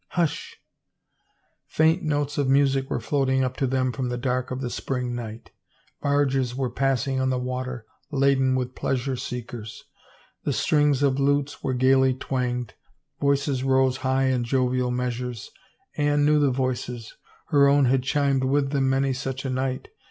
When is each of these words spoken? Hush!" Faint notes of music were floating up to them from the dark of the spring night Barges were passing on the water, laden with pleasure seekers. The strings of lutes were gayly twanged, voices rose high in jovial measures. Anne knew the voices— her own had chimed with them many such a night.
Hush!" 0.17 0.57
Faint 1.77 2.01
notes 2.01 2.39
of 2.39 2.49
music 2.49 2.89
were 2.89 2.99
floating 2.99 3.43
up 3.43 3.55
to 3.57 3.67
them 3.67 3.91
from 3.91 4.09
the 4.09 4.17
dark 4.17 4.49
of 4.49 4.59
the 4.59 4.71
spring 4.71 5.13
night 5.13 5.51
Barges 6.01 6.55
were 6.55 6.71
passing 6.71 7.19
on 7.19 7.29
the 7.29 7.37
water, 7.37 7.85
laden 8.09 8.55
with 8.55 8.73
pleasure 8.73 9.15
seekers. 9.15 9.83
The 10.43 10.53
strings 10.53 11.03
of 11.03 11.19
lutes 11.19 11.61
were 11.61 11.75
gayly 11.75 12.15
twanged, 12.15 12.73
voices 13.19 13.63
rose 13.63 13.97
high 13.97 14.23
in 14.29 14.43
jovial 14.43 14.89
measures. 14.89 15.51
Anne 15.95 16.25
knew 16.25 16.39
the 16.39 16.49
voices— 16.49 17.15
her 17.49 17.67
own 17.67 17.85
had 17.85 18.01
chimed 18.01 18.43
with 18.43 18.71
them 18.71 18.89
many 18.89 19.13
such 19.13 19.45
a 19.45 19.51
night. 19.51 19.89